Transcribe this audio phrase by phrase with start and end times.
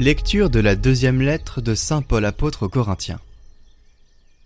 [0.00, 3.18] Lecture de la deuxième lettre de Saint Paul apôtre aux Corinthiens.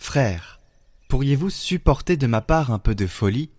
[0.00, 0.60] Frères,
[1.08, 3.50] pourriez-vous supporter de ma part un peu de folie?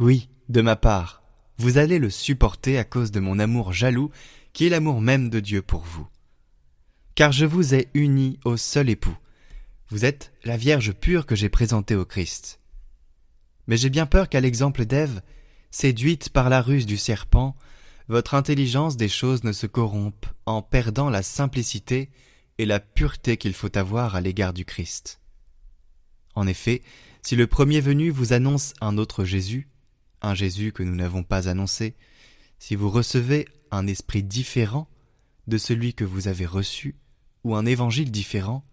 [0.00, 1.22] Oui, de ma part.
[1.58, 4.10] Vous allez le supporter à cause de mon amour jaloux,
[4.52, 6.08] qui est l'amour même de Dieu pour vous.
[7.14, 9.16] Car je vous ai unis au seul époux.
[9.88, 12.58] Vous êtes la Vierge pure que j'ai présentée au Christ.
[13.68, 15.22] Mais j'ai bien peur qu'à l'exemple d'Ève,
[15.70, 17.56] séduite par la ruse du serpent,
[18.08, 22.10] votre intelligence des choses ne se corrompe en perdant la simplicité
[22.58, 25.20] et la pureté qu'il faut avoir à l'égard du Christ.
[26.34, 26.82] En effet,
[27.22, 29.68] si le premier venu vous annonce un autre Jésus,
[30.22, 31.94] un Jésus que nous n'avons pas annoncé,
[32.58, 34.88] si vous recevez un esprit différent
[35.46, 36.96] de celui que vous avez reçu,
[37.44, 38.64] ou un évangile différent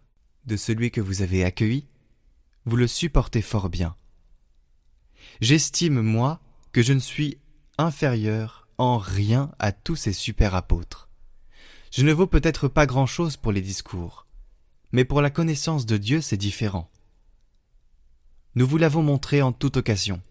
[0.46, 1.88] de celui que vous avez accueilli,
[2.66, 3.96] vous le supportez fort bien.
[5.42, 6.40] J'estime, moi,
[6.72, 7.38] que je ne suis
[7.78, 11.10] inférieur en rien à tous ces super apôtres.
[11.92, 14.28] Je ne vaux peut-être pas grand-chose pour les discours,
[14.92, 16.91] mais pour la connaissance de Dieu c'est différent.
[18.56, 20.22] Nous vous l'avons montré en toute occasion,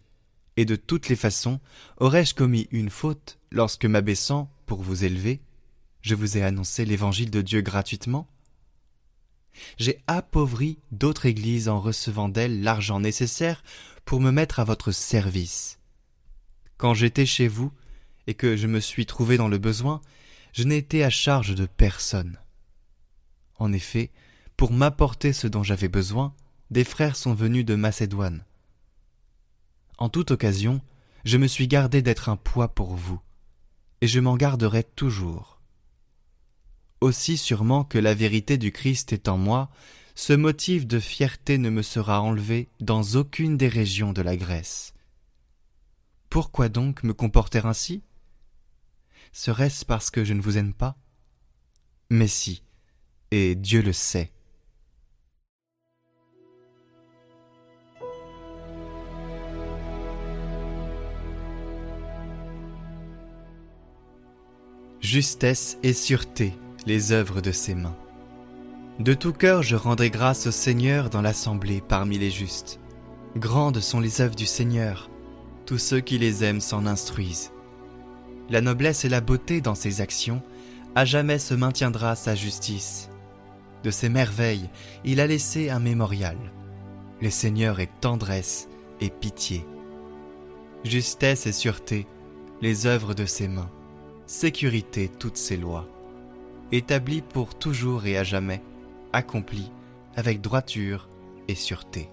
[0.57, 1.59] et de toutes les façons
[1.99, 5.41] aurais-je commis une faute lorsque m'abaissant pour vous élever,
[6.03, 8.29] je vous ai annoncé l'évangile de Dieu gratuitement?
[9.79, 13.63] J'ai appauvri d'autres églises en recevant d'elles l'argent nécessaire
[14.05, 15.79] pour me mettre à votre service.
[16.77, 17.73] Quand j'étais chez vous,
[18.27, 20.03] et que je me suis trouvé dans le besoin,
[20.53, 22.39] je n'ai été à charge de personne.
[23.59, 24.11] En effet,
[24.57, 26.35] pour m'apporter ce dont j'avais besoin,
[26.71, 28.45] des frères sont venus de Macédoine.
[29.99, 30.81] En toute occasion,
[31.25, 33.21] je me suis gardé d'être un poids pour vous,
[34.01, 35.61] et je m'en garderai toujours.
[37.01, 39.71] Aussi sûrement que la vérité du Christ est en moi,
[40.15, 44.93] ce motif de fierté ne me sera enlevé dans aucune des régions de la Grèce.
[46.29, 48.03] Pourquoi donc me comporter ainsi?
[49.33, 50.97] Serait-ce parce que je ne vous aime pas?
[52.11, 52.63] Mais si,
[53.31, 54.33] et Dieu le sait.
[65.01, 66.55] Justesse et sûreté,
[66.87, 67.97] les œuvres de ses mains.
[68.99, 72.81] De tout cœur je rendrai grâce au Seigneur dans l'assemblée parmi les justes.
[73.37, 75.11] Grandes sont les œuvres du Seigneur,
[75.67, 77.53] tous ceux qui les aiment s'en instruisent
[78.51, 80.43] la noblesse et la beauté dans ses actions,
[80.95, 83.09] à jamais se maintiendra sa justice.
[83.85, 84.69] De ses merveilles,
[85.05, 86.37] il a laissé un mémorial.
[87.23, 88.69] Le Seigneur est tendresse
[89.01, 89.65] et pitié.
[90.85, 92.07] Justesse et sûreté,
[92.61, 93.71] les œuvres de ses mains.
[94.33, 95.89] Sécurité, toutes ses lois.
[96.71, 98.63] Établies pour toujours et à jamais,
[99.13, 99.73] accomplies
[100.15, 101.09] avec droiture
[101.49, 102.09] et sûreté.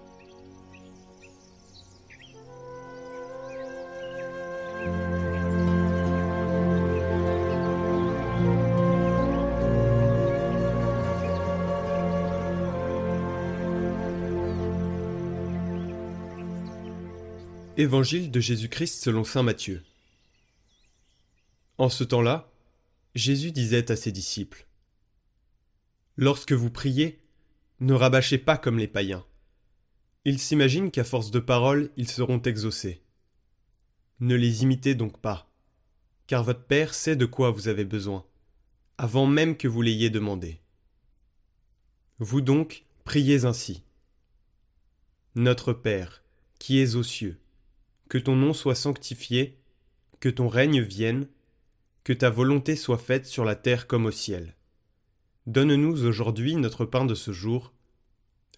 [17.76, 19.84] Évangile de Jésus-Christ selon Saint Matthieu.
[21.78, 22.50] En ce temps-là,
[23.14, 24.66] Jésus disait à ses disciples
[26.16, 27.20] Lorsque vous priez,
[27.78, 29.24] ne rabâchez pas comme les païens.
[30.24, 33.00] Ils s'imaginent qu'à force de paroles, ils seront exaucés.
[34.18, 35.48] Ne les imitez donc pas,
[36.26, 38.26] car votre Père sait de quoi vous avez besoin,
[38.98, 40.60] avant même que vous l'ayez demandé.
[42.18, 43.84] Vous donc, priez ainsi.
[45.36, 46.24] Notre Père,
[46.58, 47.38] qui es aux cieux,
[48.08, 49.56] que ton nom soit sanctifié,
[50.18, 51.28] que ton règne vienne,
[52.04, 54.54] que ta volonté soit faite sur la terre comme au ciel.
[55.46, 57.72] Donne-nous aujourd'hui notre pain de ce jour.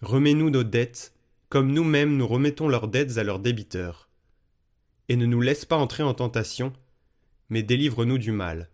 [0.01, 1.13] Remets-nous nos dettes,
[1.49, 4.09] comme nous-mêmes nous remettons leurs dettes à leurs débiteurs.
[5.09, 6.73] Et ne nous laisse pas entrer en tentation,
[7.49, 8.69] mais délivre-nous du mal.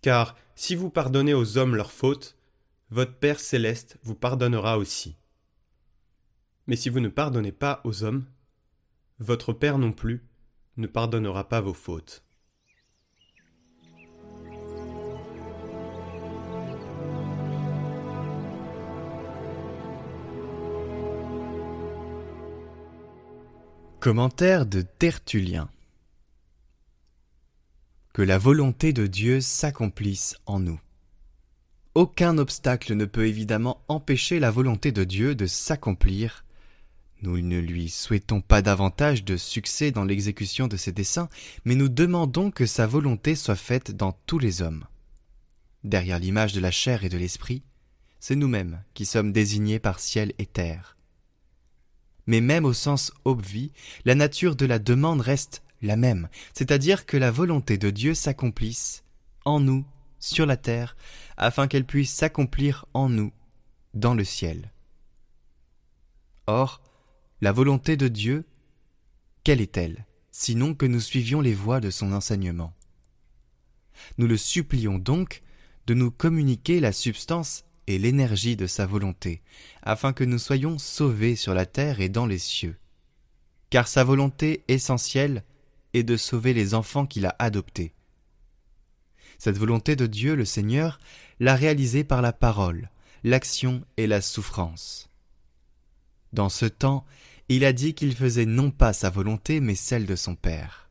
[0.00, 2.36] Car si vous pardonnez aux hommes leurs fautes,
[2.90, 5.16] votre Père céleste vous pardonnera aussi.
[6.66, 8.26] Mais si vous ne pardonnez pas aux hommes,
[9.18, 10.26] votre Père non plus
[10.76, 12.24] ne pardonnera pas vos fautes.
[24.02, 25.70] Commentaire de Tertullien
[28.12, 30.80] Que la volonté de Dieu s'accomplisse en nous.
[31.94, 36.44] Aucun obstacle ne peut évidemment empêcher la volonté de Dieu de s'accomplir.
[37.22, 41.28] Nous ne lui souhaitons pas davantage de succès dans l'exécution de ses desseins,
[41.64, 44.84] mais nous demandons que sa volonté soit faite dans tous les hommes.
[45.84, 47.62] Derrière l'image de la chair et de l'esprit,
[48.18, 50.96] c'est nous-mêmes qui sommes désignés par ciel et terre.
[52.26, 53.72] Mais même au sens obvi,
[54.04, 59.02] la nature de la demande reste la même, c'est-à-dire que la volonté de Dieu s'accomplisse
[59.44, 59.84] en nous,
[60.20, 60.96] sur la terre,
[61.36, 63.32] afin qu'elle puisse s'accomplir en nous,
[63.92, 64.70] dans le ciel.
[66.46, 66.80] Or,
[67.40, 68.46] la volonté de Dieu,
[69.42, 72.72] quelle est-elle, sinon que nous suivions les voies de son enseignement?
[74.18, 75.42] Nous le supplions donc
[75.86, 79.42] de nous communiquer la substance et l'énergie de sa volonté,
[79.82, 82.76] afin que nous soyons sauvés sur la terre et dans les cieux.
[83.70, 85.44] Car sa volonté essentielle
[85.94, 87.92] est de sauver les enfants qu'il a adoptés.
[89.38, 91.00] Cette volonté de Dieu le Seigneur
[91.40, 92.90] l'a réalisée par la parole,
[93.24, 95.08] l'action et la souffrance.
[96.32, 97.04] Dans ce temps,
[97.48, 100.88] il a dit qu'il faisait non pas sa volonté mais celle de son Père.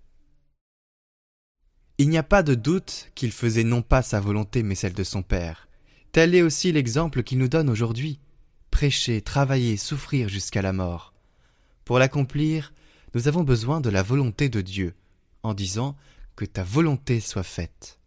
[1.97, 5.03] Il n'y a pas de doute qu'il faisait non pas sa volonté mais celle de
[5.03, 5.67] son Père.
[6.11, 8.19] Tel est aussi l'exemple qu'il nous donne aujourd'hui.
[8.69, 11.13] Prêcher, travailler, souffrir jusqu'à la mort.
[11.85, 12.73] Pour l'accomplir,
[13.13, 14.93] nous avons besoin de la volonté de Dieu,
[15.43, 15.95] en disant
[16.35, 17.99] que ta volonté soit faite.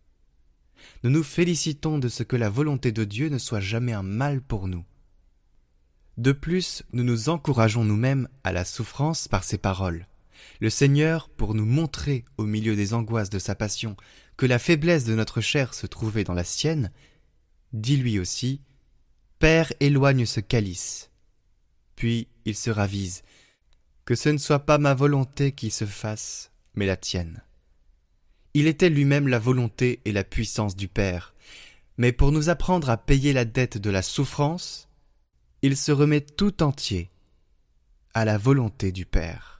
[1.03, 4.43] Nous nous félicitons de ce que la volonté de Dieu ne soit jamais un mal
[4.43, 4.85] pour nous.
[6.19, 10.07] De plus, nous nous encourageons nous-mêmes à la souffrance par ces paroles.
[10.61, 13.97] Le Seigneur, pour nous montrer, au milieu des angoisses de sa passion,
[14.37, 16.93] que la faiblesse de notre chair se trouvait dans la sienne,
[17.75, 18.61] dit lui aussi
[19.39, 21.11] Père, éloigne ce calice.
[21.97, 23.23] Puis il se ravise
[24.05, 27.43] Que ce ne soit pas ma volonté qui se fasse, mais la tienne.
[28.55, 31.35] Il était lui-même la volonté et la puissance du Père,
[31.99, 34.89] mais pour nous apprendre à payer la dette de la souffrance,
[35.63, 37.11] il se remet tout entier
[38.15, 39.54] à la volonté du Père.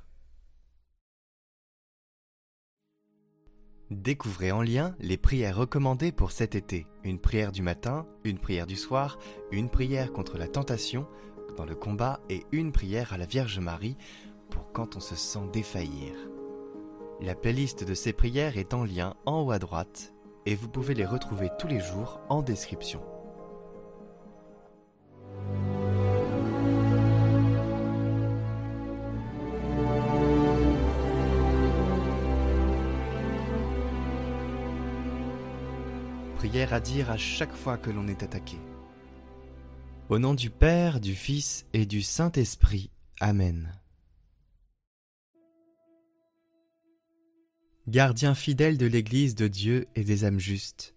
[3.91, 6.87] Découvrez en lien les prières recommandées pour cet été.
[7.03, 9.19] Une prière du matin, une prière du soir,
[9.53, 11.07] une prière contre la tentation
[11.59, 13.97] dans le combat et une prière à la Vierge Marie
[14.49, 16.15] pour quand on se sent défaillir.
[17.21, 20.15] La playlist de ces prières est en lien en haut à droite
[20.47, 23.03] et vous pouvez les retrouver tous les jours en description.
[36.63, 38.57] À dire à chaque fois que l'on est attaqué.
[40.09, 42.91] Au nom du Père, du Fils et du Saint-Esprit.
[43.21, 43.73] Amen.
[47.89, 50.95] Gardien fidèle de l'Église de Dieu et des âmes justes,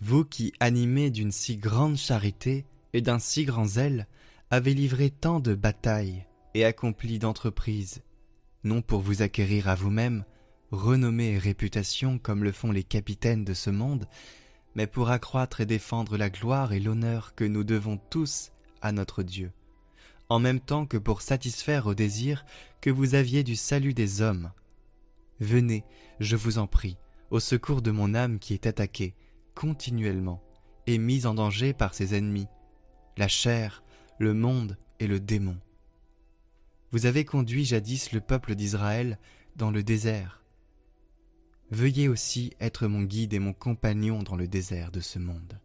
[0.00, 4.06] vous qui, animés d'une si grande charité et d'un si grand zèle,
[4.50, 8.02] avez livré tant de batailles et accompli d'entreprises,
[8.64, 10.24] non pour vous acquérir à vous-même
[10.70, 14.06] renommée et réputation comme le font les capitaines de ce monde,
[14.74, 19.22] mais pour accroître et défendre la gloire et l'honneur que nous devons tous à notre
[19.22, 19.52] Dieu,
[20.28, 22.44] en même temps que pour satisfaire au désir
[22.80, 24.52] que vous aviez du salut des hommes.
[25.40, 25.84] Venez,
[26.20, 26.96] je vous en prie,
[27.30, 29.14] au secours de mon âme qui est attaquée
[29.54, 30.42] continuellement
[30.86, 32.48] et mise en danger par ses ennemis,
[33.16, 33.82] la chair,
[34.18, 35.56] le monde et le démon.
[36.92, 39.18] Vous avez conduit jadis le peuple d'Israël
[39.56, 40.43] dans le désert,
[41.70, 45.58] Veuillez aussi être mon guide et mon compagnon dans le désert de ce monde,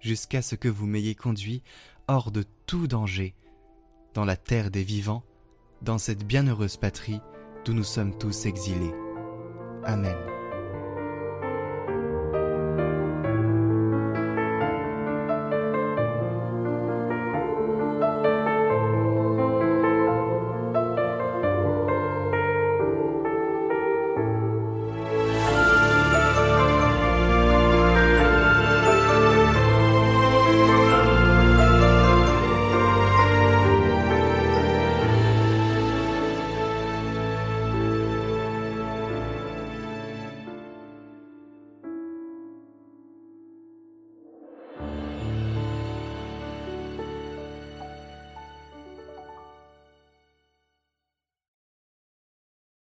[0.00, 1.62] jusqu'à ce que vous m'ayez conduit
[2.08, 3.34] hors de tout danger,
[4.14, 5.24] dans la terre des vivants,
[5.82, 7.20] dans cette bienheureuse patrie
[7.64, 8.94] d'où nous sommes tous exilés.
[9.84, 10.33] Amen.